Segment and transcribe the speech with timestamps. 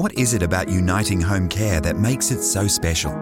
[0.00, 3.12] What is it about Uniting Home Care that makes it so special?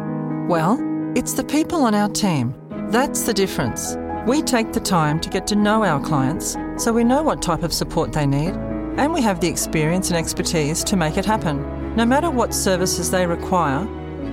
[0.47, 0.79] Well,
[1.17, 2.55] it's the people on our team.
[2.93, 3.97] That's the difference.
[4.29, 7.65] We take the time to get to know our clients so we know what type
[7.65, 8.55] of support they need
[8.97, 11.97] and we have the experience and expertise to make it happen.
[11.97, 13.85] No matter what services they require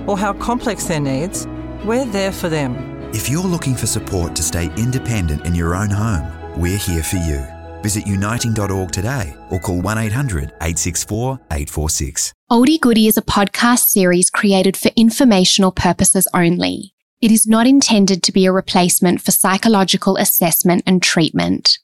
[0.06, 1.48] or how complex their needs,
[1.84, 2.76] we're there for them.
[3.12, 7.16] If you're looking for support to stay independent in your own home, we're here for
[7.16, 7.55] you.
[7.82, 12.32] Visit uniting.org today or call 1 800 864 846.
[12.50, 16.94] Oldie Goodie is a podcast series created for informational purposes only.
[17.20, 21.78] It is not intended to be a replacement for psychological assessment and treatment.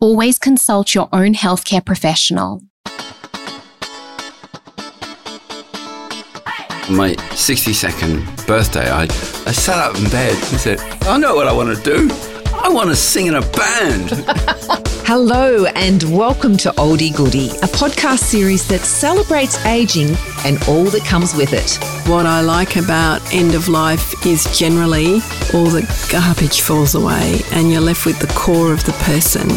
[0.00, 2.62] Always consult your own healthcare professional.
[6.90, 11.52] my 62nd birthday, I, I sat up in bed and said, I know what I
[11.52, 12.08] want to do.
[12.54, 14.08] I want to sing in a band.
[15.10, 21.02] Hello, and welcome to Oldie Goodie, a podcast series that celebrates aging and all that
[21.02, 21.82] comes with it.
[22.06, 25.14] What I like about end of life is generally
[25.54, 29.48] all the garbage falls away and you're left with the core of the person.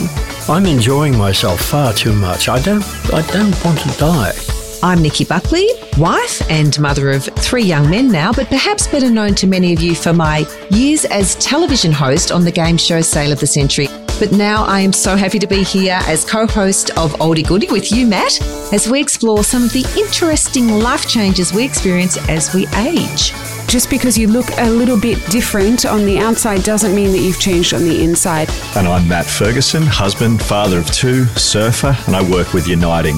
[0.47, 2.47] I'm enjoying myself far too much.
[2.47, 4.60] I don't I don't want to die.
[4.83, 5.67] I'm Nikki Buckley,
[5.99, 9.79] wife and mother of three young men now, but perhaps better known to many of
[9.79, 13.87] you for my years as television host on the game show Sale of the Century.
[14.17, 17.67] But now I am so happy to be here as co host of Oldie Goodie
[17.67, 18.41] with you, Matt,
[18.73, 23.33] as we explore some of the interesting life changes we experience as we age.
[23.67, 27.39] Just because you look a little bit different on the outside doesn't mean that you've
[27.39, 28.49] changed on the inside.
[28.75, 33.17] And I'm Matt Ferguson, husband, father of two, surfer, and I work with Uniting.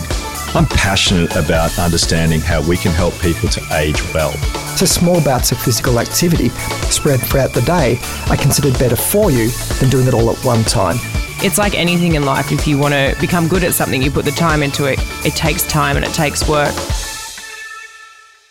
[0.56, 4.34] I'm passionate about understanding how we can help people to age well.
[4.78, 6.50] So small bouts of physical activity
[6.90, 7.98] spread throughout the day
[8.30, 10.98] are considered better for you than doing it all at one time.
[11.42, 12.52] It's like anything in life.
[12.52, 15.00] If you want to become good at something, you put the time into it.
[15.26, 16.73] It takes time and it takes work.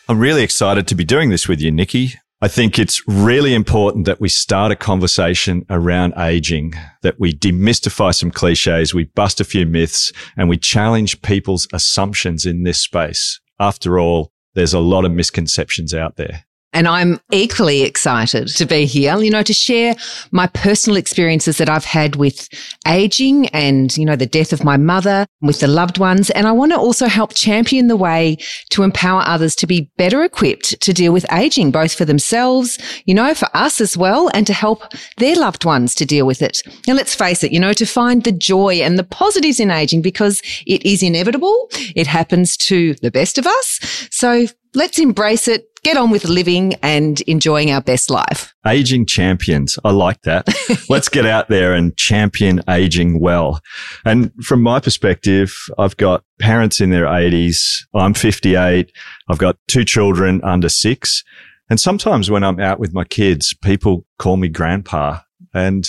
[0.09, 2.15] I'm really excited to be doing this with you, Nikki.
[2.45, 8.13] I think it's really important that we start a conversation around aging, that we demystify
[8.13, 13.41] some cliches, we bust a few myths, and we challenge people's assumptions in this space.
[13.61, 16.45] After all, there's a lot of misconceptions out there.
[16.73, 19.95] And I'm equally excited to be here, you know, to share
[20.31, 22.49] my personal experiences that I've had with
[22.87, 26.31] aging and, you know, the death of my mother with the loved ones.
[26.31, 28.39] And I want to also help champion the way
[28.71, 33.15] to empower others to be better equipped to deal with aging, both for themselves, you
[33.15, 34.83] know, for us as well, and to help
[35.19, 36.63] their loved ones to deal with it.
[36.89, 40.03] And let's face it, you know, to find the joy and the positives in aging
[40.03, 41.69] because it is inevitable.
[41.95, 44.09] It happens to the best of us.
[44.11, 48.55] So let's embrace it, get on with living and enjoying our best life.
[48.67, 49.79] Aging champions.
[49.85, 50.47] I like that.
[50.89, 53.61] let's get out there and champion aging well.
[54.05, 57.85] And from my perspective, I've got parents in their 80s.
[57.95, 58.93] I'm 58.
[59.29, 61.25] I've got two children under six.
[61.69, 65.21] And sometimes when I'm out with my kids, people call me grandpa
[65.55, 65.89] and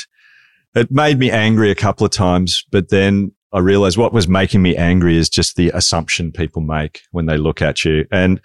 [0.75, 4.63] it made me angry a couple of times, but then I realized what was making
[4.63, 8.05] me angry is just the assumption people make when they look at you.
[8.11, 8.41] And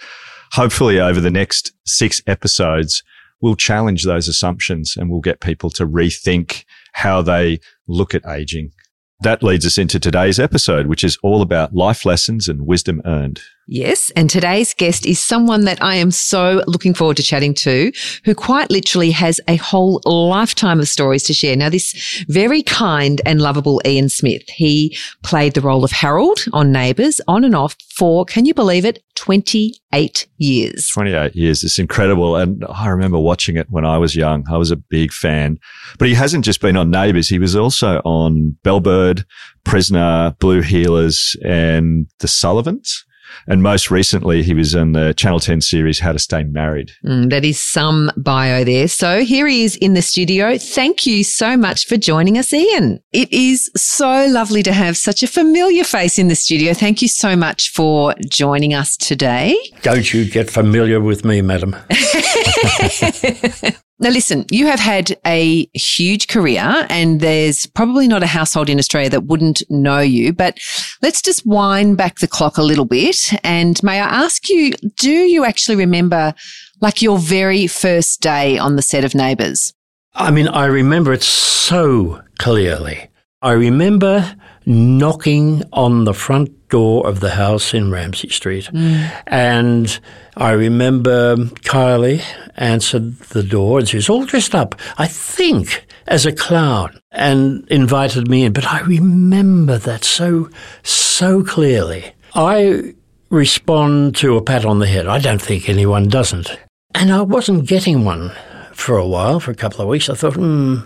[0.53, 3.03] hopefully over the next six episodes,
[3.41, 8.73] we'll challenge those assumptions and we'll get people to rethink how they look at aging.
[9.21, 13.41] That leads us into today's episode, which is all about life lessons and wisdom earned.
[13.71, 14.11] Yes.
[14.17, 17.93] And today's guest is someone that I am so looking forward to chatting to,
[18.25, 21.55] who quite literally has a whole lifetime of stories to share.
[21.55, 26.73] Now, this very kind and lovable Ian Smith, he played the role of Harold on
[26.73, 30.89] Neighbours on and off for, can you believe it, 28 years.
[30.89, 31.63] 28 years.
[31.63, 32.37] It's incredible.
[32.37, 34.47] And I remember watching it when I was young.
[34.51, 35.59] I was a big fan.
[35.99, 37.29] But he hasn't just been on Neighbours.
[37.29, 39.27] He was also on Bellbird,
[39.65, 43.05] Prisoner, Blue Heelers, and The Sullivans.
[43.47, 46.93] And most recently, he was in the Channel 10 series, How to Stay Married.
[47.05, 48.89] Mm, that is some bio there.
[48.89, 50.59] So here he is in the studio.
[50.59, 53.01] Thank you so much for joining us, Ian.
[53.13, 56.75] It is so lovely to have such a familiar face in the studio.
[56.75, 59.57] Thank you so much for joining us today.
[59.83, 61.77] Don't you get familiar with me, madam.
[64.01, 68.79] Now, listen, you have had a huge career, and there's probably not a household in
[68.79, 70.33] Australia that wouldn't know you.
[70.33, 70.59] But
[71.03, 73.33] let's just wind back the clock a little bit.
[73.43, 76.33] And may I ask you, do you actually remember
[76.81, 79.75] like your very first day on the set of Neighbours?
[80.15, 83.09] I mean, I remember it so clearly.
[83.43, 84.37] I remember
[84.69, 88.65] knocking on the front door of the house in Ramsay Street.
[88.67, 89.23] Mm.
[89.27, 90.01] And
[90.37, 92.23] I remember Kylie
[92.57, 97.67] answered the door and she was all dressed up, I think, as a clown and
[97.69, 98.53] invited me in.
[98.53, 100.51] But I remember that so,
[100.83, 102.13] so clearly.
[102.35, 102.95] I
[103.31, 105.07] respond to a pat on the head.
[105.07, 106.59] I don't think anyone doesn't.
[106.95, 108.33] And I wasn't getting one
[108.79, 110.09] for a while, for a couple of weeks.
[110.09, 110.77] I thought, hmm,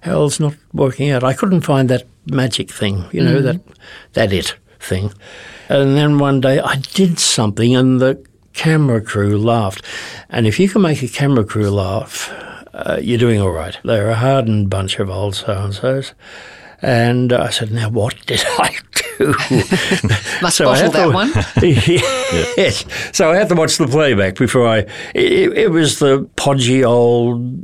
[0.00, 1.22] hell's not working out.
[1.22, 3.42] I couldn't find that magic thing, you know, Mm.
[3.44, 3.60] that
[4.14, 5.12] that it thing.
[5.68, 8.16] And then one day I did something and the
[8.52, 9.84] camera crew laughed.
[10.30, 12.30] And if you can make a camera crew laugh,
[12.74, 13.76] uh, you're doing all right.
[13.84, 16.14] They're a hardened bunch of old so-and-sos.
[16.80, 19.01] And I said, now what did I do?
[20.42, 21.32] Must So I bottle had that to- one.
[22.56, 22.84] yes.
[23.16, 24.78] So I had to watch the playback before I.
[25.14, 27.62] It, it was the podgy old,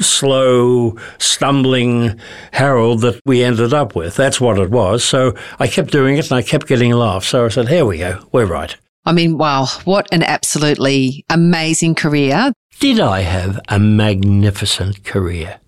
[0.00, 2.18] slow, stumbling
[2.52, 4.16] Harold that we ended up with.
[4.16, 5.04] That's what it was.
[5.04, 7.28] So I kept doing it and I kept getting laughs.
[7.28, 8.26] So I said, here we go.
[8.32, 8.76] We're right.
[9.06, 12.52] I mean, wow, what an absolutely amazing career.
[12.80, 15.60] Did I have a magnificent career?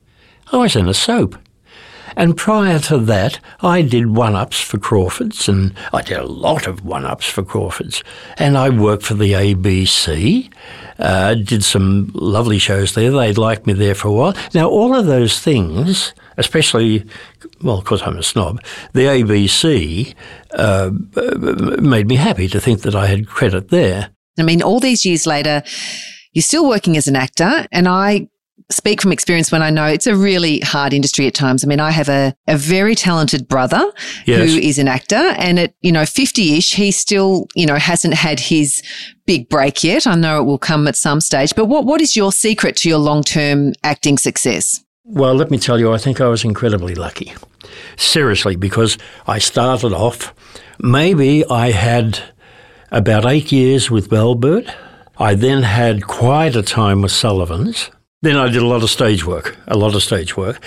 [0.53, 1.37] Oh, I was in a soap.
[2.17, 6.67] And prior to that, I did one ups for Crawford's, and I did a lot
[6.67, 8.03] of one ups for Crawford's.
[8.39, 10.51] And I worked for the ABC,
[10.99, 13.11] uh, did some lovely shows there.
[13.11, 14.35] They'd liked me there for a while.
[14.55, 17.05] Now, all of those things, especially,
[17.63, 18.65] well, because I'm a snob,
[18.95, 20.15] the ABC
[20.53, 20.91] uh,
[21.81, 24.11] made me happy to think that I had credit there.
[24.39, 25.63] I mean, all these years later,
[26.33, 28.29] you're still working as an actor, and I
[28.71, 31.65] speak from experience when I know it's a really hard industry at times.
[31.65, 33.85] I mean, I have a, a very talented brother
[34.27, 34.51] Yes.
[34.51, 38.41] who is an actor, and at you know 50ish, he still you know hasn't had
[38.41, 38.83] his
[39.27, 40.07] big break yet.
[40.07, 41.55] I know it will come at some stage.
[41.55, 44.83] But what what is your secret to your long term acting success?
[45.05, 47.33] Well, let me tell you, I think I was incredibly lucky.
[47.97, 48.99] Seriously, because
[49.29, 50.35] I started off,
[50.81, 52.21] maybe I had
[52.91, 54.73] about eight years with Bellbird.
[55.19, 57.91] I then had quite a time with Sullivan's.
[58.27, 60.61] Then I did a lot of stage work, a lot of stage work,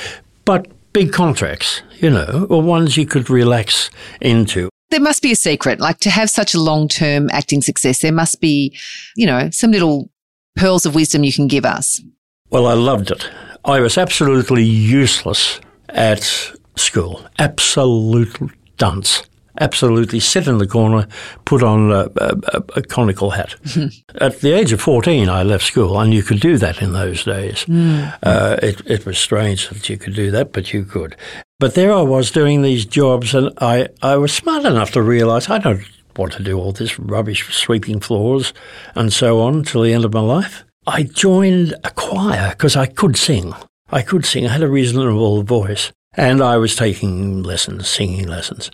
[0.45, 3.89] but big contracts, you know, or ones you could relax
[4.21, 4.69] into.
[4.91, 8.00] There must be a secret, like to have such a long term acting success.
[8.00, 8.73] There must be,
[9.17, 10.09] you know, some little
[10.56, 12.01] pearls of wisdom you can give us.
[12.50, 13.29] Well, I loved it.
[13.65, 15.59] I was absolutely useless
[15.89, 17.27] at school.
[17.39, 18.38] Absolute
[18.77, 19.23] dunce.
[19.59, 21.07] Absolutely sit in the corner,
[21.45, 23.56] put on a, a, a conical hat.
[24.15, 27.23] at the age of 14, I left school, and you could do that in those
[27.23, 27.65] days.
[27.69, 31.15] Uh, it, it was strange that you could do that, but you could.
[31.59, 35.50] But there I was doing these jobs, and I, I was smart enough to realize
[35.50, 35.83] I don't
[36.19, 38.53] want to do all this rubbish, sweeping floors
[38.95, 40.65] and so on till the end of my life.
[40.85, 43.53] I joined a choir because I could sing.
[43.91, 44.45] I could sing.
[44.45, 45.91] I had a reasonable voice.
[46.13, 48.71] And I was taking lessons, singing lessons.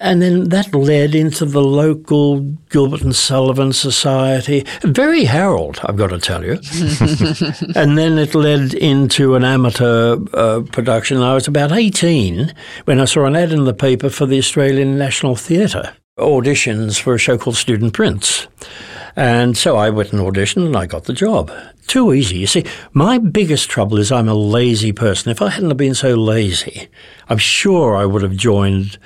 [0.00, 2.40] And then that led into the local
[2.70, 4.64] Gilbert and Sullivan Society.
[4.82, 6.52] Very Harold, I've got to tell you.
[7.74, 11.20] and then it led into an amateur uh, production.
[11.20, 12.54] I was about 18
[12.84, 17.14] when I saw an ad in the paper for the Australian National Theatre auditions for
[17.14, 18.48] a show called Student Prince.
[19.18, 21.50] And so I went and auditioned and I got the job.
[21.88, 22.38] Too easy.
[22.38, 25.32] You see, my biggest trouble is I'm a lazy person.
[25.32, 26.86] If I hadn't have been so lazy,
[27.28, 28.96] I'm sure I would have joined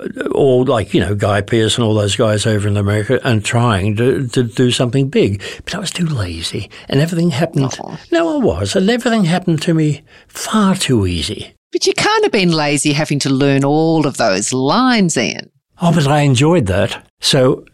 [0.00, 3.44] uh, all like, you know, Guy Pearce and all those guys over in America and
[3.44, 5.40] trying to, to do something big.
[5.64, 7.78] But I was too lazy and everything happened.
[8.10, 8.74] No, I was.
[8.74, 11.54] And everything happened to me far too easy.
[11.70, 15.48] But you can't have been lazy having to learn all of those lines, Ian.
[15.80, 17.06] Oh, but I enjoyed that.
[17.20, 17.64] So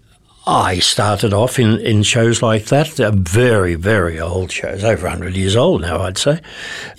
[0.46, 5.36] I started off in, in shows like that, They're very, very old shows, over 100
[5.36, 6.40] years old now, I'd say,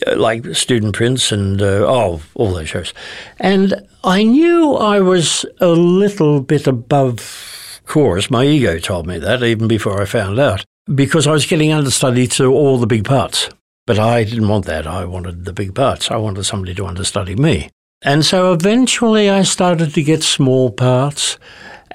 [0.05, 2.93] Uh, like Student Prince and, uh, oh, all those shows.
[3.39, 8.29] And I knew I was a little bit above chorus.
[8.29, 12.27] My ego told me that even before I found out, because I was getting understudy
[12.27, 13.49] to all the big parts.
[13.85, 14.85] But I didn't want that.
[14.85, 16.11] I wanted the big parts.
[16.11, 17.69] I wanted somebody to understudy me.
[18.01, 21.37] And so eventually I started to get small parts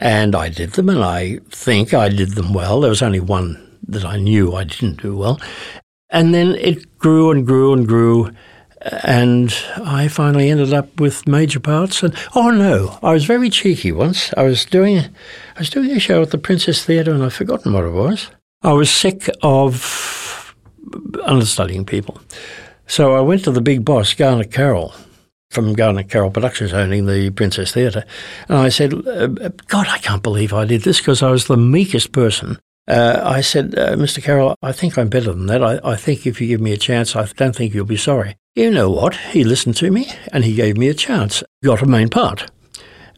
[0.03, 2.81] and I did them and I think I did them well.
[2.81, 5.41] There was only one that I knew I didn't do well.
[6.11, 8.33] And then it grew and grew and grew
[9.05, 13.93] and I finally ended up with major parts and oh no, I was very cheeky
[13.93, 14.35] once.
[14.37, 17.73] I was doing I was doing a show at the Princess Theatre and I've forgotten
[17.73, 18.29] what it was.
[18.63, 20.53] I was sick of
[21.23, 22.21] understudying people.
[22.89, 24.95] So I went to the big boss, Garnet Carroll,
[25.53, 28.05] from Garnet Carroll Productions owning the Princess Theatre.
[28.49, 29.29] And I said, uh,
[29.69, 32.59] God, I can't believe I did this because I was the meekest person.
[32.89, 34.23] Uh, I said, uh, Mr.
[34.23, 35.63] Carroll, I think I'm better than that.
[35.63, 38.37] I, I think if you give me a chance, I don't think you'll be sorry.
[38.55, 39.15] You know what?
[39.15, 41.45] He listened to me and he gave me a chance.
[41.63, 42.51] Got a main part.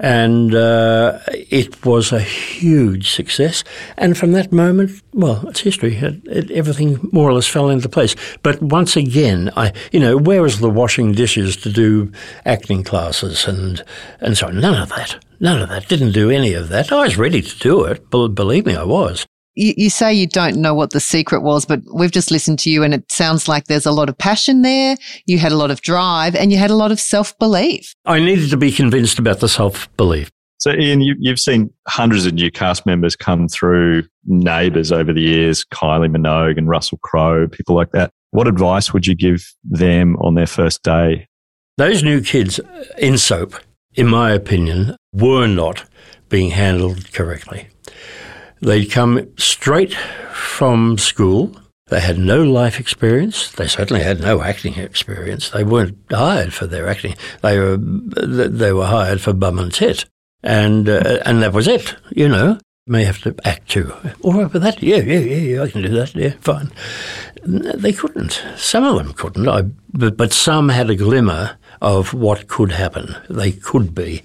[0.00, 3.64] And uh, it was a huge success.
[3.96, 5.96] And from that moment, well, it's history.
[5.96, 8.16] It, it, everything more or less fell into place.
[8.42, 12.12] But once again, I, you know, where was the washing dishes to do
[12.44, 13.82] acting classes and
[14.20, 14.60] and so on?
[14.60, 15.24] None of that.
[15.40, 15.88] None of that.
[15.88, 16.92] Didn't do any of that.
[16.92, 18.10] I was ready to do it.
[18.10, 21.80] Believe me, I was you, you, say you don't know what the secret was, but
[21.92, 24.96] we've just listened to you and it sounds like there's a lot of passion there.
[25.26, 27.94] You had a lot of drive and you had a lot of self belief.
[28.04, 30.30] I needed to be convinced about the self belief.
[30.58, 35.20] So, Ian, you, have seen hundreds of new cast members come through Neighbours over the
[35.20, 38.10] years, Kylie Minogue and Russell Crowe, people like that.
[38.30, 41.28] What advice would you give them on their first day?
[41.76, 43.56] Those new kids uh, in soap,
[43.94, 45.84] in my opinion, were not
[46.30, 47.68] being handled correctly.
[48.60, 49.94] They'd come straight
[50.32, 51.56] from school.
[51.88, 53.50] They had no life experience.
[53.52, 55.50] They certainly had no acting experience.
[55.50, 57.14] They weren't hired for their acting.
[57.42, 60.06] They were they were hired for bum and tit,
[60.42, 61.94] and uh, and that was it.
[62.10, 63.92] You know, may have to act too.
[64.22, 64.82] All right with that?
[64.82, 65.62] Yeah, yeah, yeah, yeah.
[65.62, 66.14] I can do that.
[66.14, 66.70] Yeah, fine.
[67.44, 68.42] They couldn't.
[68.56, 69.48] Some of them couldn't.
[69.48, 73.16] I, but, but some had a glimmer of what could happen.
[73.28, 74.22] They could be.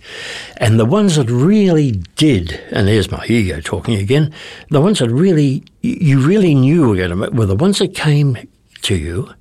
[0.57, 4.33] And the ones that really did, and there's my ego talking again,
[4.69, 8.37] the ones that really, you really knew were going to, were the ones that came
[8.81, 9.33] to you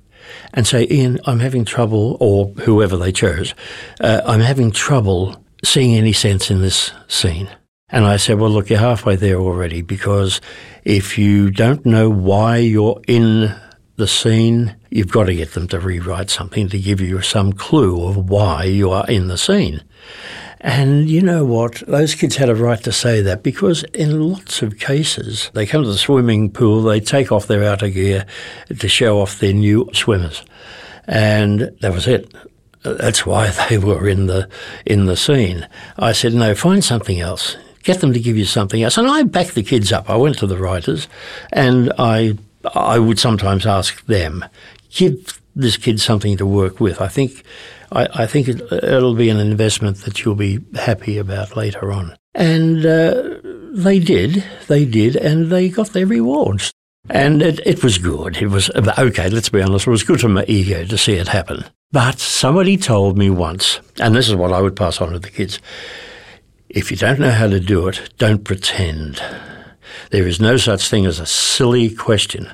[0.53, 3.53] and say, Ian, I'm having trouble, or whoever they chose,
[4.01, 7.49] uh, I'm having trouble seeing any sense in this scene.
[7.89, 10.41] And I said, well, look, you're halfway there already because
[10.83, 13.55] if you don't know why you're in
[13.99, 18.07] the scene, you've got to get them to rewrite something to give you some clue
[18.07, 19.83] of why you are in the scene.
[20.61, 21.83] And you know what?
[21.87, 25.83] Those kids had a right to say that because in lots of cases, they come
[25.83, 28.25] to the swimming pool, they take off their outer gear
[28.77, 30.43] to show off their new swimmers.
[31.07, 32.33] And that was it.
[32.83, 34.49] That's why they were in the
[34.85, 35.67] in the scene.
[35.97, 37.55] I said, no, find something else.
[37.83, 38.97] Get them to give you something else.
[38.97, 40.09] And I backed the kids up.
[40.09, 41.07] I went to the writers
[41.53, 42.37] and I
[42.75, 44.45] I would sometimes ask them,
[44.89, 47.01] give this kid something to work with.
[47.01, 47.43] I think,
[47.91, 52.15] I, I think it, will be an investment that you'll be happy about later on.
[52.35, 53.39] And uh,
[53.73, 56.71] they did, they did, and they got their rewards.
[57.09, 58.37] And it, it was good.
[58.37, 61.27] It was, okay, let's be honest, it was good for my ego to see it
[61.27, 61.65] happen.
[61.91, 65.31] But somebody told me once, and this is what I would pass on to the
[65.31, 65.59] kids
[66.69, 69.21] if you don't know how to do it, don't pretend.
[70.11, 72.49] There is no such thing as a silly question.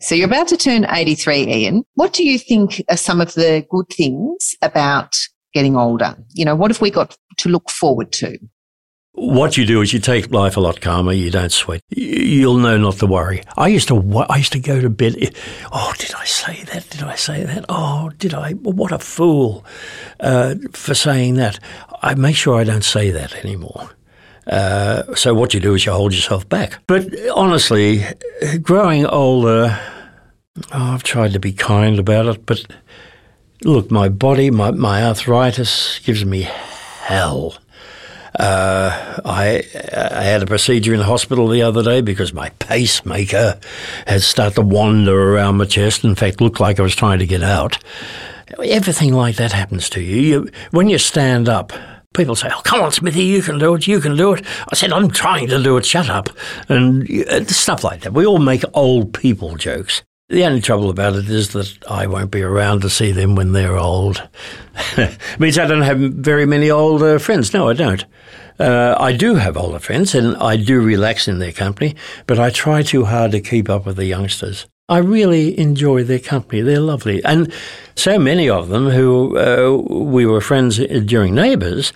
[0.00, 1.84] So you're about to turn 83, Ian.
[1.94, 5.16] What do you think are some of the good things about
[5.54, 6.16] getting older?
[6.34, 8.38] You know, what have we got to look forward to?
[9.16, 11.12] What you do is you take life a lot calmer.
[11.12, 11.80] You don't sweat.
[11.88, 13.42] You'll know not to worry.
[13.56, 14.26] I used to.
[14.28, 15.34] I used to go to bed.
[15.72, 16.90] Oh, did I say that?
[16.90, 17.64] Did I say that?
[17.70, 18.52] Oh, did I?
[18.52, 19.64] What a fool
[20.20, 21.58] uh, for saying that.
[22.02, 23.95] I make sure I don't say that anymore.
[24.46, 26.78] Uh, so what you do is you hold yourself back.
[26.86, 28.04] But honestly,
[28.62, 29.78] growing older,
[30.72, 32.64] oh, I've tried to be kind about it, but
[33.64, 37.56] look, my body, my, my arthritis gives me hell.
[38.38, 39.64] Uh, I,
[39.96, 43.58] I, had a procedure in the hospital the other day because my pacemaker
[44.06, 46.04] had started to wander around my chest.
[46.04, 47.78] In fact, looked like I was trying to get out.
[48.62, 50.20] Everything like that happens to you.
[50.20, 51.72] you when you stand up,
[52.16, 53.86] people say, "Oh, come on, Smithy, you can do it.
[53.86, 55.84] You can do it." I said, "I'm trying to do it.
[55.84, 56.28] Shut up,"
[56.68, 58.12] and uh, stuff like that.
[58.12, 60.02] We all make old people jokes.
[60.28, 63.52] The only trouble about it is that I won't be around to see them when
[63.52, 64.28] they're old.
[64.96, 67.54] it means I don't have very many older friends.
[67.54, 68.04] No, I don't.
[68.58, 71.94] Uh, I do have older friends, and I do relax in their company,
[72.26, 74.66] but I try too hard to keep up with the youngsters.
[74.88, 76.62] I really enjoy their company.
[76.62, 77.22] They're lovely.
[77.24, 77.52] And
[77.96, 81.92] so many of them who uh, we were friends during Neighbours,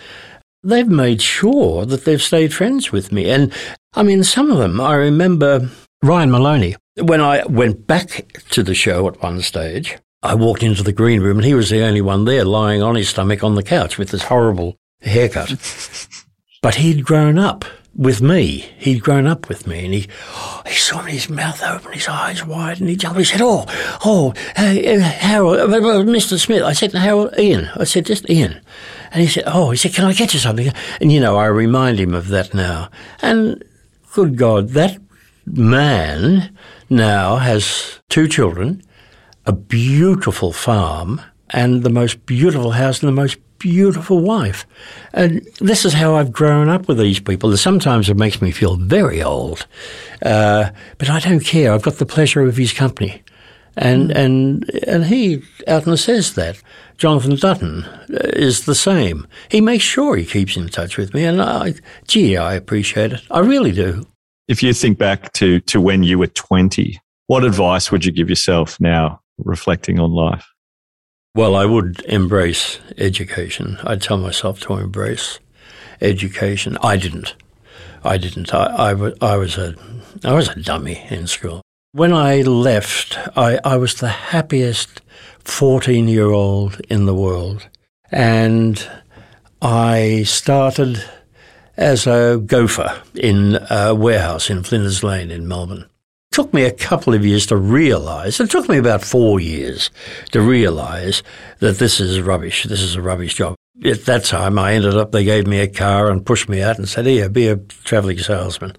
[0.63, 3.31] they've made sure that they've stayed friends with me.
[3.31, 3.53] And
[3.95, 5.71] I mean, some of them, I remember
[6.03, 6.77] Ryan Moloney.
[7.01, 11.23] When I went back to the show at one stage, I walked into the green
[11.23, 13.99] room and he was the only one there lying on his stomach on the couch
[13.99, 15.51] with this horrible haircut.
[16.63, 17.65] but he'd grown up
[17.95, 18.71] with me.
[18.79, 20.09] He'd grown up with me, and he
[20.67, 23.19] he saw me, his mouth open, his eyes wide, and he jumped.
[23.19, 23.67] He said, "Oh,
[24.05, 26.39] oh, uh, Harold, uh, Mr.
[26.39, 28.61] Smith." I said, "Harold, Ian." I said, "Just Ian."
[29.13, 31.47] And he said, "Oh," he said, "Can I get you something?" And you know, I
[31.47, 32.91] remind him of that now.
[33.21, 33.63] And
[34.13, 34.99] good God, that
[35.47, 36.57] man
[36.89, 38.83] now has two children,
[39.47, 44.67] a beautiful farm, and the most beautiful house and the most beautiful wife.
[45.13, 47.57] And this is how I've grown up with these people.
[47.57, 49.67] Sometimes it makes me feel very old,
[50.23, 51.73] uh, but I don't care.
[51.73, 53.23] I've got the pleasure of his company.
[53.77, 56.61] And, and, and he out and says that.
[56.99, 59.27] Jonathan Dutton uh, is the same.
[59.49, 61.75] He makes sure he keeps in touch with me, and I,
[62.07, 63.23] gee, I appreciate it.
[63.31, 64.07] I really do.
[64.49, 68.29] If you think back to, to when you were 20, what advice would you give
[68.29, 70.47] yourself now reflecting on life?
[71.35, 73.79] Well, I would embrace education.
[73.85, 75.39] I'd tell myself to embrace
[76.01, 76.77] education.
[76.83, 77.35] I didn't.
[78.03, 78.53] I didn't.
[78.53, 79.77] I, I, I, was a,
[80.25, 81.63] I was a dummy in school.
[81.93, 85.03] When I left, I, I was the happiest
[85.45, 87.69] 14 year old in the world.
[88.11, 88.85] And
[89.63, 91.05] I started
[91.77, 95.90] as a gopher in a warehouse in Flinders Lane in Melbourne.
[96.33, 99.91] Took me a couple of years to realise, it took me about four years
[100.31, 101.25] to realise
[101.59, 103.57] that this is rubbish, this is a rubbish job.
[103.85, 106.79] At that time, I ended up, they gave me a car and pushed me out
[106.79, 108.77] and said, here, be a travelling salesman.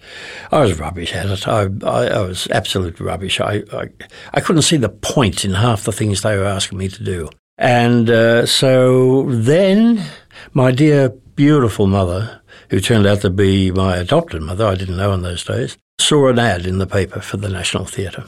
[0.50, 1.46] I was rubbish at it.
[1.46, 3.42] I, I, I was absolute rubbish.
[3.42, 3.90] I, I,
[4.34, 7.30] I, couldn't see the point in half the things they were asking me to do.
[7.58, 10.06] And uh, so then
[10.54, 15.12] my dear, beautiful mother, who turned out to be my adopted mother, I didn't know
[15.12, 18.26] in those days, saw an ad in the paper for the National Theatre.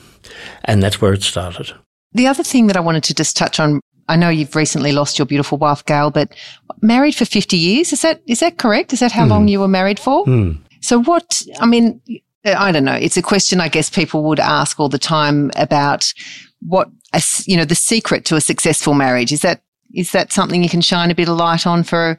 [0.63, 1.74] And that's where it started.
[2.13, 5.18] The other thing that I wanted to just touch on I know you've recently lost
[5.18, 6.36] your beautiful wife, Gail, but
[6.82, 7.94] married for 50 years.
[7.94, 8.94] Is that, is that correct?
[8.94, 9.30] Is that how mm.
[9.30, 10.25] long you were married for?
[10.25, 10.60] Mm.
[10.82, 12.01] So what, I mean,
[12.46, 12.96] I don't know.
[12.96, 16.13] It's a question I guess people would ask all the time about
[16.62, 19.32] what, a, you know, the secret to a successful marriage.
[19.32, 19.62] Is that,
[19.94, 22.18] is that something you can shine a bit of light on for,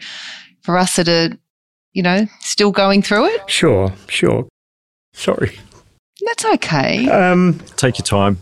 [0.62, 1.36] for us that are,
[1.92, 3.50] you know, still going through it?
[3.50, 4.48] Sure, sure.
[5.14, 5.58] Sorry.
[6.26, 7.08] That's okay.
[7.08, 8.38] Um, Take your time.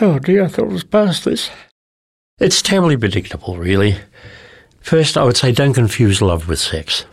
[0.00, 1.50] Oh dear, I thought it was past this.
[2.38, 3.96] It's terribly predictable, really.
[4.80, 7.04] First, I would say don't confuse love with sex.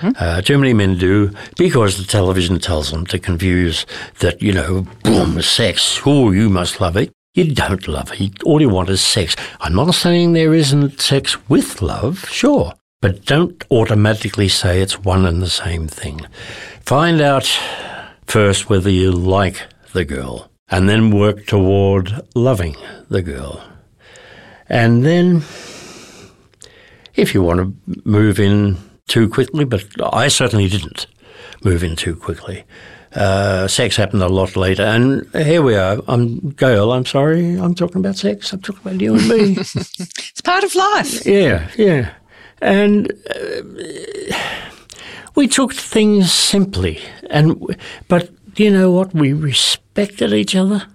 [0.00, 0.10] Mm-hmm.
[0.16, 3.86] Uh, too many men do because the television tells them to confuse
[4.18, 6.00] that, you know, boom, sex.
[6.04, 7.12] Oh, you must love it.
[7.34, 8.42] You don't love it.
[8.42, 9.36] All you want is sex.
[9.60, 15.24] I'm not saying there isn't sex with love, sure, but don't automatically say it's one
[15.24, 16.20] and the same thing.
[16.84, 17.46] Find out
[18.26, 19.62] first whether you like
[19.92, 22.76] the girl and then work toward loving
[23.08, 23.62] the girl.
[24.68, 25.42] And then,
[27.14, 31.06] if you want to move in too quickly, but I certainly didn't
[31.62, 32.64] move in too quickly.
[33.14, 36.00] Uh, sex happened a lot later, and here we are.
[36.08, 36.92] I'm Gail.
[36.92, 37.56] I'm sorry.
[37.56, 38.52] I'm talking about sex.
[38.52, 39.56] I'm talking about you and me.
[39.58, 41.26] it's part of life.
[41.26, 42.14] Yeah, yeah.
[42.62, 44.71] And uh,
[45.34, 47.76] we took things simply, and
[48.08, 49.14] but you know what?
[49.14, 50.86] We respected each other,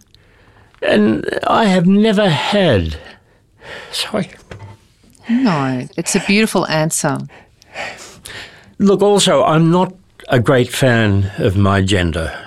[0.82, 2.98] and I have never had
[3.92, 4.30] Sorry.
[5.30, 7.18] No, it's a beautiful answer.
[8.80, 9.94] Look, also, I'm not
[10.30, 12.38] a great fan of my gender.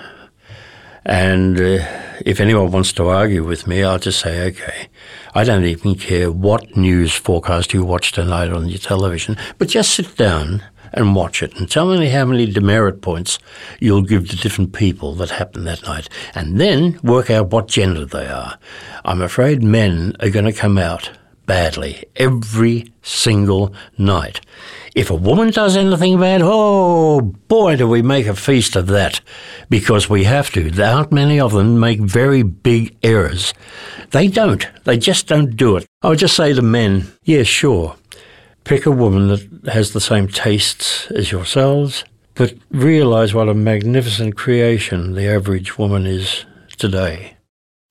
[1.05, 1.85] And uh,
[2.25, 4.87] if anyone wants to argue with me, I'll just say, okay,
[5.33, 9.93] I don't even care what news forecast you watch tonight on your television, but just
[9.93, 13.39] sit down and watch it and tell me how many demerit points
[13.79, 16.09] you'll give to different people that happened that night.
[16.35, 18.57] And then work out what gender they are.
[19.05, 21.11] I'm afraid men are going to come out
[21.45, 24.41] badly every single night.
[24.93, 29.21] If a woman does anything bad, oh boy, do we make a feast of that
[29.69, 30.71] because we have to.
[30.83, 33.53] Aren't many of them make very big errors.
[34.11, 34.67] They don't.
[34.83, 35.85] They just don't do it.
[36.01, 37.95] I would just say to men, yeah, sure,
[38.63, 42.03] pick a woman that has the same tastes as yourselves,
[42.35, 46.45] but realize what a magnificent creation the average woman is
[46.77, 47.37] today.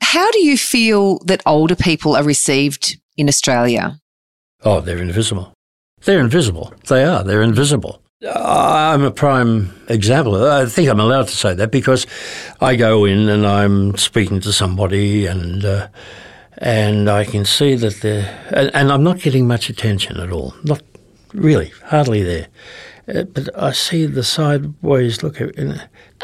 [0.02, 4.00] How do you feel that older people are received in Australia?
[4.64, 5.52] Oh, they're invisible.
[6.04, 6.72] They're invisible.
[6.88, 7.22] They are.
[7.22, 8.02] They're invisible.
[8.28, 10.34] I'm a prime example.
[10.46, 12.06] I think I'm allowed to say that because
[12.60, 15.88] I go in and I'm speaking to somebody and uh,
[16.60, 20.54] and I can see that they're and, and, I'm not getting much attention at all.
[20.62, 20.82] Not
[21.32, 22.48] really, hardly there.
[23.08, 25.40] Uh, but I see the sideways look.
[25.40, 25.58] At,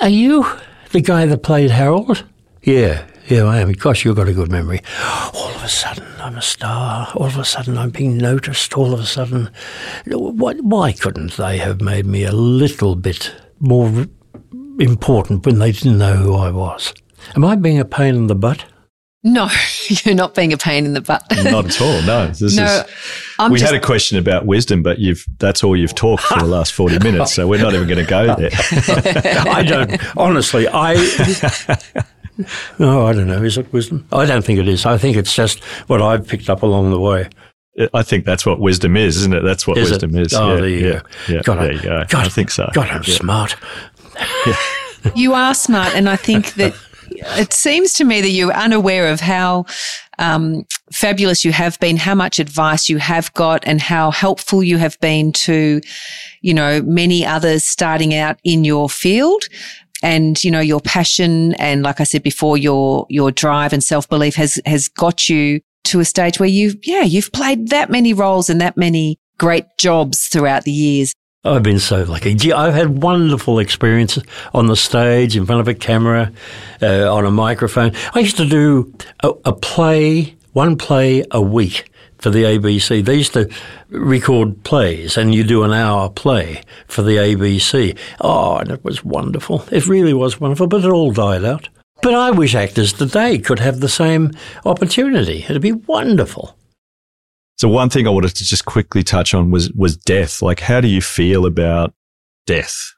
[0.03, 0.47] are you
[0.93, 2.25] the guy that played Harold?
[2.63, 3.73] Yeah, yeah, I am.
[3.73, 4.81] Gosh, you've got a good memory.
[5.33, 7.09] All of a sudden, I'm a star.
[7.15, 8.77] All of a sudden, I'm being noticed.
[8.77, 9.51] All of a sudden,
[10.05, 14.07] why couldn't they have made me a little bit more
[14.79, 16.93] important when they didn't know who I was?
[17.35, 18.65] Am I being a pain in the butt?
[19.27, 19.49] No,
[19.89, 21.25] you're not being a pain in the butt.
[21.43, 22.01] not at all.
[22.03, 22.29] No.
[22.29, 25.97] This no is, we just, had a question about wisdom, but you've that's all you've
[25.97, 28.51] talked for the last 40 minutes, so we're not even going to go there.
[29.53, 30.95] I don't, honestly, I,
[32.79, 33.43] no, I don't know.
[33.43, 34.07] Is it wisdom?
[34.13, 34.87] I don't think it is.
[34.87, 37.29] I think it's just what I've picked up along the way.
[37.93, 39.43] I think that's what wisdom is, isn't it?
[39.43, 40.29] That's what is wisdom it?
[40.29, 40.35] is.
[40.35, 41.33] Oh, yeah, there you yeah, go.
[41.33, 42.05] Yeah, God, there you go.
[42.09, 42.71] God, I think so.
[42.73, 43.17] God, I'm yeah.
[43.17, 43.57] smart.
[45.17, 46.77] you are smart, and I think that
[47.39, 49.67] It seems to me that you're unaware of how
[50.19, 54.79] um, fabulous you have been, how much advice you have got, and how helpful you
[54.79, 55.81] have been to,
[56.41, 59.45] you know, many others starting out in your field.
[60.03, 64.09] And, you know, your passion and like I said before, your, your drive and self
[64.09, 68.13] belief has, has got you to a stage where you've, yeah, you've played that many
[68.13, 71.15] roles and that many great jobs throughout the years.
[71.47, 72.35] I've been so lucky.
[72.35, 76.33] Gee, I've had wonderful experiences on the stage, in front of a camera,
[76.83, 77.93] uh, on a microphone.
[78.15, 83.05] I used to do a, a, play, one play a week for the ABC.
[83.05, 83.49] They used to
[83.91, 87.97] record plays, and you do an hour play for the ABC.
[88.21, 89.65] Oh, and it was wonderful.
[89.71, 91.69] It really was wonderful, but it all died out.
[92.03, 94.33] But I wish actors today could have the same
[94.65, 95.45] opportunity.
[95.49, 96.57] It'd be wonderful.
[97.57, 100.43] So one thing I wanted to just quickly touch on was was death.
[100.43, 101.95] Like, how do you feel about
[102.47, 102.95] death?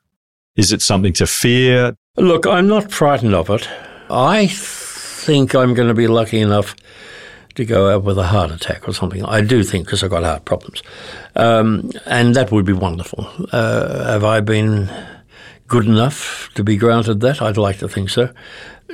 [0.56, 1.96] Is it something to fear?
[2.16, 3.68] Look, I'm not frightened of it.
[4.10, 6.74] I think I'm going to be lucky enough
[7.54, 9.24] to go out with a heart attack or something.
[9.24, 10.82] I do think because I've got heart problems,
[11.36, 13.30] um, and that would be wonderful.
[13.52, 14.90] Uh, have I been
[15.68, 17.40] good enough to be granted that?
[17.40, 18.32] I'd like to think so.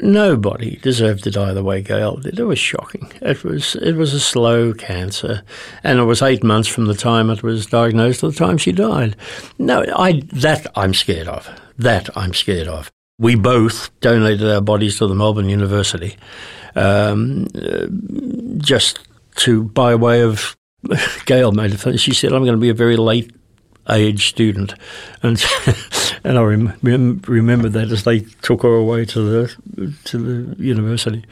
[0.03, 2.39] Nobody deserved to die the way Gail did.
[2.39, 3.13] It was shocking.
[3.23, 5.43] It was it was a slow cancer,
[5.85, 8.73] and it was eight months from the time it was diagnosed to the time she
[8.73, 9.15] died.
[9.59, 11.49] No, I that I'm scared of.
[11.79, 12.91] That I'm scared of.
[13.19, 16.17] We both donated our bodies to the Melbourne University,
[16.75, 17.47] um,
[18.59, 18.99] just
[19.37, 20.57] to by way of
[21.25, 21.97] Gail made a thing.
[21.99, 23.31] She said, "I'm going to be a very late
[23.91, 24.75] age student,
[25.23, 25.43] and
[26.25, 31.25] and I rem- remember that as they took her away to the to the university.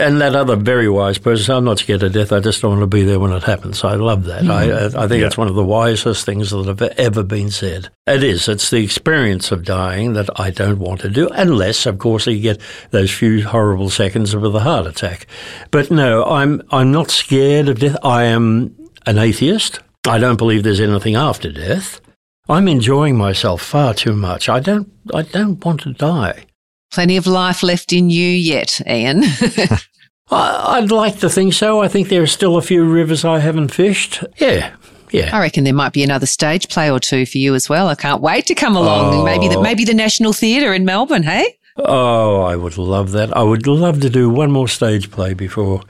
[0.00, 2.32] And that other very wise person said, I'm not scared of death.
[2.32, 3.84] I just don't want to be there when it happens.
[3.84, 4.42] I love that.
[4.42, 4.96] Mm-hmm.
[4.98, 5.26] I, I think yeah.
[5.26, 7.90] it's one of the wisest things that have ever been said.
[8.06, 8.48] It is.
[8.48, 12.40] It's the experience of dying that I don't want to do, unless, of course, you
[12.40, 12.58] get
[12.90, 15.26] those few horrible seconds with a heart attack.
[15.70, 17.98] But no, I'm I'm not scared of death.
[18.02, 19.80] I am an atheist.
[20.06, 22.00] I don't believe there's anything after death.
[22.48, 24.48] I'm enjoying myself far too much.
[24.48, 26.46] I don't I don't want to die.
[26.90, 29.22] Plenty of life left in you yet, Ian.
[30.30, 31.80] I, would like to think so.
[31.80, 34.24] I think there are still a few rivers I haven't fished.
[34.38, 34.74] Yeah,
[35.10, 35.30] yeah.
[35.34, 37.88] I reckon there might be another stage play or two for you as well.
[37.88, 39.14] I can't wait to come along.
[39.14, 39.24] Oh.
[39.24, 41.22] Maybe the maybe the National Theatre in Melbourne.
[41.22, 41.58] Hey.
[41.76, 43.34] Oh, I would love that.
[43.36, 45.82] I would love to do one more stage play before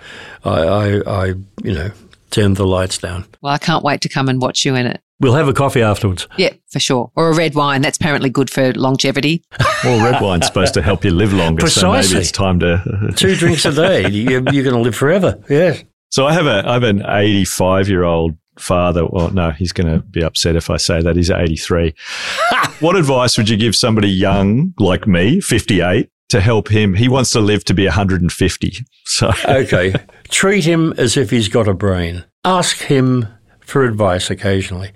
[0.44, 1.26] I, I, I
[1.64, 1.90] you know,
[2.32, 3.26] turn the lights down.
[3.40, 5.00] Well, I can't wait to come and watch you in it.
[5.20, 6.26] We'll have a coffee afterwards.
[6.36, 7.12] Yeah, for sure.
[7.14, 7.82] Or a red wine.
[7.82, 9.44] That's apparently good for longevity.
[9.84, 11.60] well, red wine's supposed to help you live longer.
[11.60, 12.02] Precisely.
[12.02, 13.12] So maybe it's time to.
[13.16, 14.08] Two drinks a day.
[14.08, 15.38] You're, you're going to live forever.
[15.48, 15.84] Yes.
[16.10, 19.06] So I have a I have an 85 year old father.
[19.06, 21.16] Well, no, he's going to be upset if I say that.
[21.16, 21.94] He's 83.
[22.80, 26.94] what advice would you give somebody young like me, 58, to help him?
[26.94, 28.84] He wants to live to be 150.
[29.04, 29.94] So okay,
[30.28, 32.24] treat him as if he's got a brain.
[32.44, 33.28] Ask him
[33.60, 34.90] for advice occasionally.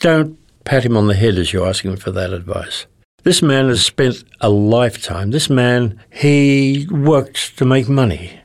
[0.00, 2.86] Don't pat him on the head as you're asking him for that advice.
[3.22, 5.30] This man has spent a lifetime.
[5.30, 8.40] This man, he worked to make money,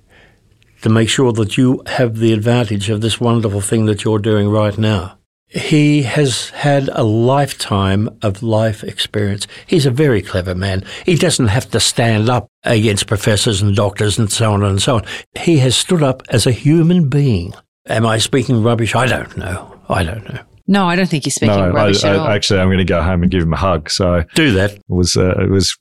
[0.81, 4.49] to make sure that you have the advantage of this wonderful thing that you're doing
[4.49, 5.17] right now.
[5.47, 9.47] He has had a lifetime of life experience.
[9.67, 10.83] He's a very clever man.
[11.05, 14.97] He doesn't have to stand up against professors and doctors and so on and so
[14.97, 15.05] on.
[15.39, 17.53] He has stood up as a human being
[17.87, 18.95] Am I speaking rubbish?
[18.95, 19.79] I don't know.
[19.89, 20.39] I don't know.
[20.67, 22.27] No, I don't think you're speaking no, rubbish I, at all.
[22.27, 23.91] Actually, I'm going to go home and give him a hug.
[23.91, 24.71] So do that.
[24.71, 25.77] It was uh, it was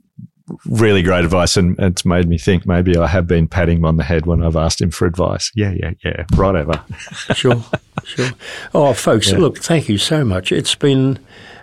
[0.67, 3.97] really great advice, and it's made me think maybe I have been patting him on
[3.97, 5.51] the head when I've asked him for advice.
[5.55, 6.25] Yeah, yeah, yeah.
[6.35, 6.85] Right over.
[7.35, 7.65] sure,
[8.05, 8.31] sure.
[8.75, 9.39] Oh, folks, yeah.
[9.39, 10.53] look, thank you so much.
[10.53, 11.19] It's been.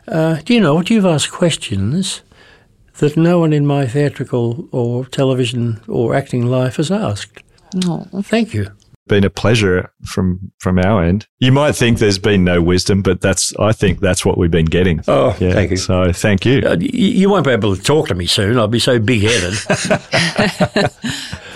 [0.07, 2.21] Uh, do you know what you've asked questions
[2.97, 7.43] that no one in my theatrical or television or acting life has asked?
[7.85, 8.67] Oh, thank you
[9.11, 11.27] been a pleasure from from our end.
[11.39, 14.65] You might think there's been no wisdom, but that's I think that's what we've been
[14.65, 15.01] getting.
[15.07, 15.77] Oh, yeah, thank you.
[15.77, 16.61] So thank you.
[16.65, 18.57] Uh, you won't be able to talk to me soon.
[18.57, 19.53] I'll be so big headed.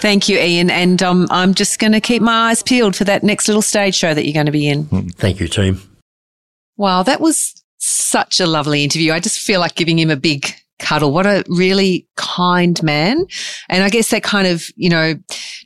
[0.01, 0.69] thank you, Ian.
[0.69, 3.95] And um, I'm just going to keep my eyes peeled for that next little stage
[3.95, 4.83] show that you're going to be in.
[4.83, 5.07] Hmm.
[5.07, 5.81] Thank you, team.
[6.75, 9.13] Wow, that was such a lovely interview.
[9.13, 11.11] I just feel like giving him a big cuddle.
[11.11, 13.25] What a really kind man.
[13.69, 15.15] And I guess that kind of, you know,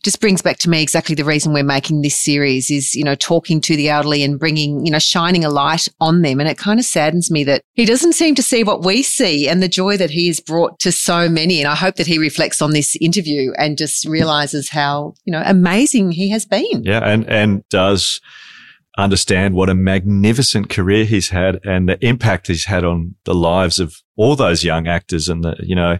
[0.03, 3.15] just brings back to me exactly the reason we're making this series is, you know,
[3.15, 6.39] talking to the elderly and bringing, you know, shining a light on them.
[6.39, 9.47] And it kind of saddens me that he doesn't seem to see what we see
[9.47, 11.59] and the joy that he has brought to so many.
[11.59, 15.43] And I hope that he reflects on this interview and just realizes how, you know,
[15.45, 16.83] amazing he has been.
[16.83, 17.07] Yeah.
[17.07, 18.21] And, and does,
[19.03, 23.79] understand what a magnificent career he's had and the impact he's had on the lives
[23.79, 25.97] of all those young actors and the, you know,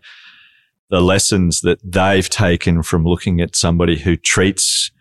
[0.90, 4.92] the lessons that they've taken from looking at somebody who treats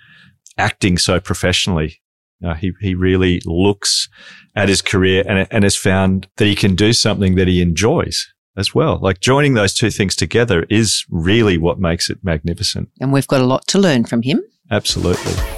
[0.57, 2.01] acting so professionally.
[2.45, 4.09] Uh, he, he really looks
[4.55, 8.33] at his career and, and has found that he can do something that he enjoys
[8.57, 8.99] as well.
[9.01, 12.91] Like joining those two things together is really what makes it magnificent.
[13.01, 14.43] And we've got a lot to learn from him.
[14.71, 15.58] Absolutely.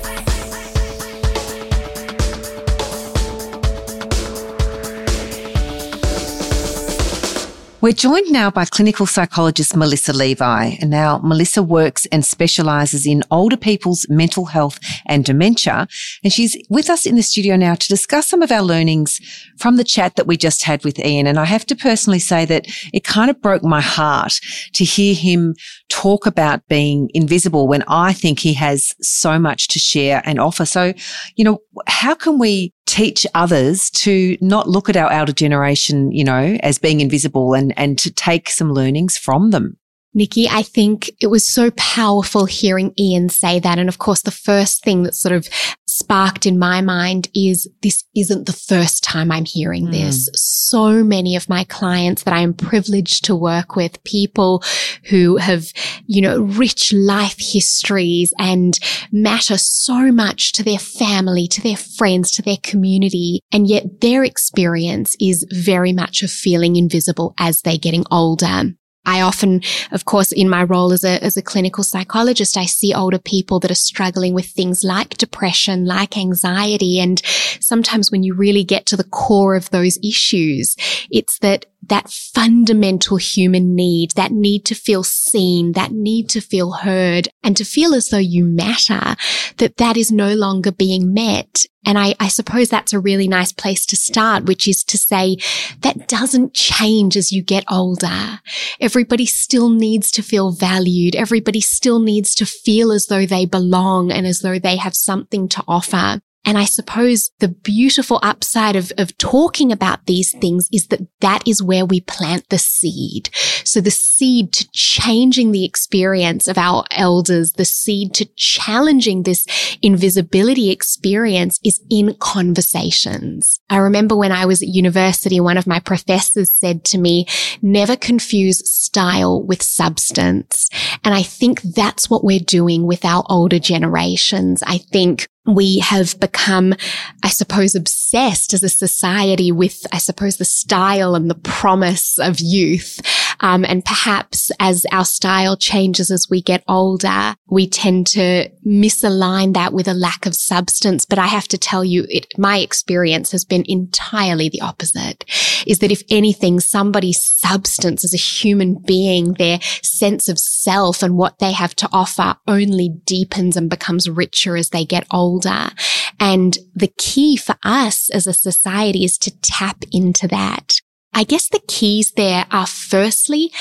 [7.83, 10.77] We're joined now by clinical psychologist Melissa Levi.
[10.83, 15.89] And now Melissa works and specializes in older people's mental health and dementia.
[16.23, 19.19] And she's with us in the studio now to discuss some of our learnings
[19.57, 21.27] from the chat that we just had with Ian.
[21.27, 24.41] And I have to personally say that it kind of broke my heart
[24.75, 25.55] to hear him
[25.91, 30.65] talk about being invisible when I think he has so much to share and offer.
[30.65, 30.95] So,
[31.37, 36.25] you know, how can we teach others to not look at our elder generation, you
[36.25, 39.77] know, as being invisible and, and to take some learnings from them.
[40.13, 43.79] Nikki, I think it was so powerful hearing Ian say that.
[43.79, 45.49] And of course, the first thing that sort of
[45.91, 49.93] sparked in my mind is this isn't the first time I'm hearing mm.
[49.93, 50.29] this.
[50.35, 54.63] So many of my clients that I am privileged to work with, people
[55.05, 55.73] who have,
[56.07, 58.79] you know, rich life histories and
[59.11, 63.41] matter so much to their family, to their friends, to their community.
[63.53, 68.75] And yet their experience is very much of feeling invisible as they're getting older.
[69.07, 72.93] I often, of course, in my role as a, as a clinical psychologist, I see
[72.93, 77.01] older people that are struggling with things like depression, like anxiety.
[77.01, 77.21] And
[77.61, 80.77] sometimes when you really get to the core of those issues,
[81.11, 86.73] it's that that fundamental human need, that need to feel seen, that need to feel
[86.73, 89.17] heard and to feel as though you matter,
[89.57, 91.65] that that is no longer being met.
[91.87, 95.39] And I, I, suppose that's a really nice place to start, which is to say
[95.81, 98.41] that doesn't change as you get older.
[98.81, 101.17] Everybody still needs to feel valued.
[101.17, 105.49] Everybody still needs to feel as though they belong and as though they have something
[105.49, 106.21] to offer.
[106.45, 111.47] And I suppose the beautiful upside of, of talking about these things is that that
[111.47, 113.29] is where we plant the seed.
[113.65, 113.91] So the
[114.21, 119.47] seed to changing the experience of our elders, the seed to challenging this
[119.81, 123.61] invisibility experience is in conversations.
[123.71, 127.25] I remember when I was at university, one of my professors said to me,
[127.63, 130.69] never confuse style with substance.
[131.03, 134.63] And I think that's what we're doing with our older generations.
[134.67, 136.75] I think we have become,
[137.23, 142.41] I suppose, obsessed as a society with, I suppose, the style and the promise of
[142.41, 143.01] youth.
[143.41, 149.55] Um, and perhaps as our style changes as we get older, we tend to misalign
[149.55, 151.05] that with a lack of substance.
[151.05, 155.25] But I have to tell you, it, my experience has been entirely the opposite
[155.67, 161.17] is that if anything, somebody's substance as a human being, their sense of self and
[161.17, 165.71] what they have to offer only deepens and becomes richer as they get older.
[166.19, 170.81] And the key for us as a society is to tap into that.
[171.13, 173.53] I guess the keys there are firstly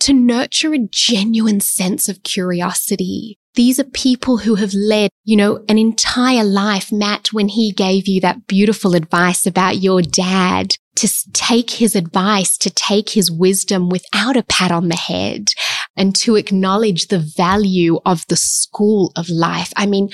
[0.00, 3.38] to nurture a genuine sense of curiosity.
[3.54, 6.92] These are people who have led, you know, an entire life.
[6.92, 12.56] Matt, when he gave you that beautiful advice about your dad, to take his advice,
[12.58, 15.48] to take his wisdom without a pat on the head
[15.96, 19.72] and to acknowledge the value of the school of life.
[19.76, 20.08] I mean,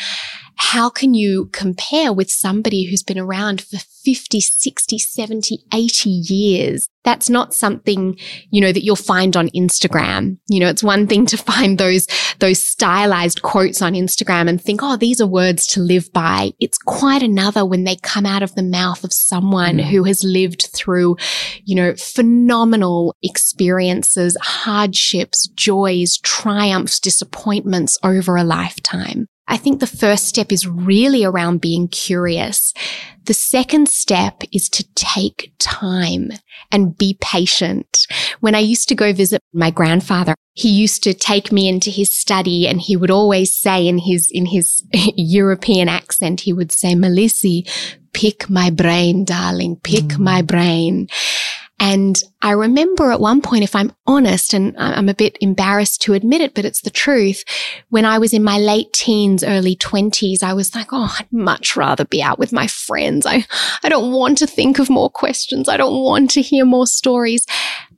[0.57, 6.89] how can you compare with somebody who's been around for 50, 60, 70, 80 years?
[7.05, 8.17] That's not something,
[8.51, 10.39] you know, that you'll find on Instagram.
[10.49, 12.07] You know, it's one thing to find those,
[12.39, 16.53] those stylized quotes on Instagram and think, oh, these are words to live by.
[16.61, 19.85] It's quite another when they come out of the mouth of someone mm.
[19.85, 21.17] who has lived through,
[21.65, 29.29] you know, phenomenal experiences, hardships, joys, triumphs, disappointments over a lifetime.
[29.53, 32.73] I think the first step is really around being curious.
[33.27, 36.31] The second step is to take time
[36.71, 38.07] and be patient.
[38.41, 42.11] When I used to go visit my grandfather, he used to take me into his
[42.11, 44.83] study and he would always say in his, in his
[45.17, 47.61] European accent, he would say, Melissa,
[48.15, 50.19] pick my brain, darling, pick mm.
[50.19, 51.09] my brain.
[51.85, 56.13] And I remember at one point, if I'm honest, and I'm a bit embarrassed to
[56.15, 57.43] admit it, but it's the truth.
[57.89, 61.77] When I was in my late teens, early twenties, I was like, Oh, I'd much
[61.77, 63.27] rather be out with my friends.
[63.27, 63.45] I,
[63.83, 65.69] I don't want to think of more questions.
[65.69, 67.47] I don't want to hear more stories.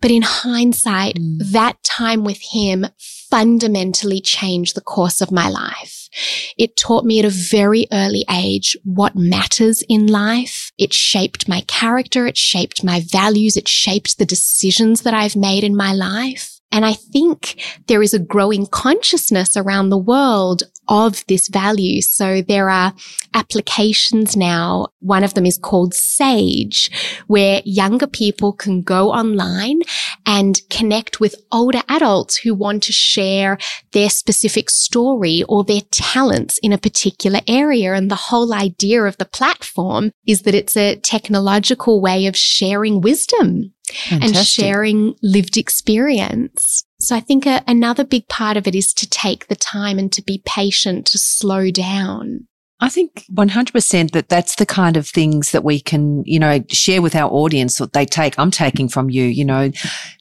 [0.00, 1.40] But in hindsight, mm.
[1.50, 2.86] that time with him
[3.34, 6.08] fundamentally changed the course of my life.
[6.56, 10.70] It taught me at a very early age what matters in life.
[10.78, 12.28] It shaped my character.
[12.28, 13.56] It shaped my values.
[13.56, 16.53] It shaped the decisions that I've made in my life.
[16.74, 22.02] And I think there is a growing consciousness around the world of this value.
[22.02, 22.92] So there are
[23.32, 24.88] applications now.
[24.98, 26.90] One of them is called Sage,
[27.28, 29.82] where younger people can go online
[30.26, 33.56] and connect with older adults who want to share
[33.92, 37.94] their specific story or their talents in a particular area.
[37.94, 43.00] And the whole idea of the platform is that it's a technological way of sharing
[43.00, 44.36] wisdom Fantastic.
[44.36, 46.84] and sharing lived experience.
[46.98, 50.12] So I think a, another big part of it is to take the time and
[50.12, 52.46] to be patient, to slow down.
[52.80, 57.00] I think 100% that that's the kind of things that we can, you know, share
[57.00, 58.38] with our audience what they take.
[58.38, 59.70] I'm taking from you, you know,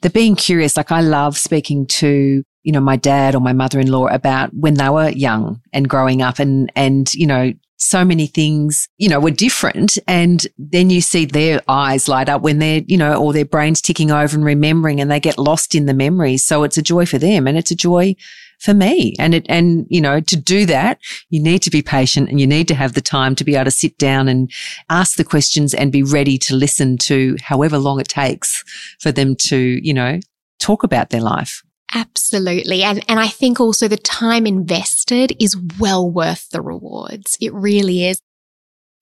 [0.01, 0.77] the being curious.
[0.77, 4.89] Like I love speaking to, you know, my dad or my mother-in-law about when they
[4.89, 9.31] were young and growing up and, and, you know, so many things, you know, were
[9.31, 9.97] different.
[10.07, 13.81] And then you see their eyes light up when they're, you know, or their brains
[13.81, 16.43] ticking over and remembering and they get lost in the memories.
[16.43, 18.15] So it's a joy for them and it's a joy
[18.59, 19.15] for me.
[19.19, 22.47] And it, and, you know, to do that, you need to be patient and you
[22.47, 24.51] need to have the time to be able to sit down and
[24.89, 28.63] ask the questions and be ready to listen to however long it takes
[28.99, 30.19] for them to, you know,
[30.59, 31.61] talk about their life.
[31.93, 32.83] Absolutely.
[32.83, 37.37] And, and I think also the time invested is well worth the rewards.
[37.39, 38.19] It really is.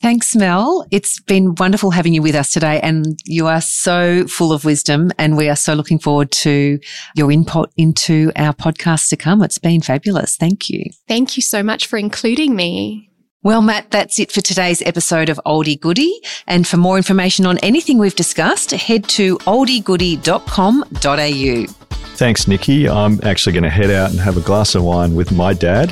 [0.01, 0.87] Thanks, Mel.
[0.89, 2.79] It's been wonderful having you with us today.
[2.81, 5.11] And you are so full of wisdom.
[5.19, 6.79] And we are so looking forward to
[7.15, 9.43] your input into our podcast to come.
[9.43, 10.35] It's been fabulous.
[10.35, 10.85] Thank you.
[11.07, 13.10] Thank you so much for including me.
[13.43, 16.21] Well, Matt, that's it for today's episode of Oldie Goodie.
[16.45, 21.73] And for more information on anything we've discussed, head to oldiegoodie.com.au.
[22.17, 22.87] Thanks, Nikki.
[22.87, 25.91] I'm actually going to head out and have a glass of wine with my dad,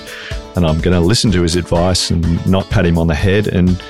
[0.56, 3.48] and I'm going to listen to his advice and not pat him on the head
[3.48, 3.82] and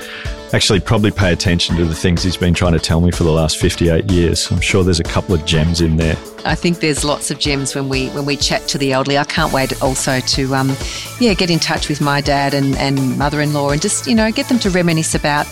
[0.53, 3.31] actually probably pay attention to the things he's been trying to tell me for the
[3.31, 4.49] last 58 years.
[4.51, 6.17] I'm sure there's a couple of gems in there.
[6.45, 9.17] I think there's lots of gems when we when we chat to the elderly.
[9.17, 10.75] I can't wait also to um,
[11.19, 14.47] yeah get in touch with my dad and, and mother-in-law and just you know get
[14.49, 15.45] them to reminisce about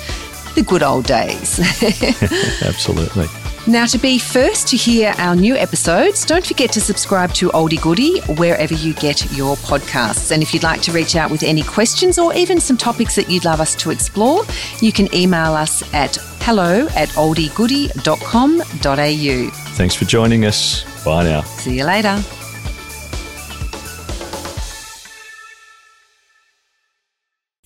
[0.55, 1.59] the good old days.
[2.63, 3.27] Absolutely.
[3.67, 7.81] Now, to be first to hear our new episodes, don't forget to subscribe to Oldie
[7.81, 10.31] Goodie wherever you get your podcasts.
[10.31, 13.29] And if you'd like to reach out with any questions or even some topics that
[13.29, 14.45] you'd love us to explore,
[14.79, 19.49] you can email us at hello at oldiegoodie.com.au.
[19.75, 21.03] Thanks for joining us.
[21.03, 21.41] Bye now.
[21.41, 22.23] See you later.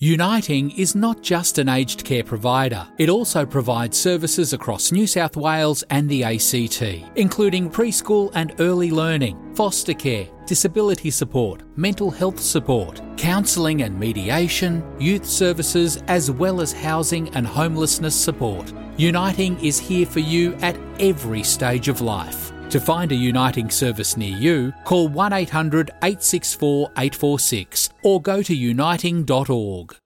[0.02, 5.36] Uniting is not just an aged care provider, it also provides services across New South
[5.36, 6.82] Wales and the ACT,
[7.14, 14.82] including preschool and early learning, foster care, disability support, mental health support, counselling and mediation,
[14.98, 18.72] youth services, as well as housing and homelessness support.
[18.96, 22.51] Uniting is here for you at every stage of life.
[22.72, 28.56] To find a Uniting service near you, call 1 800 864 846 or go to
[28.56, 30.01] uniting.org.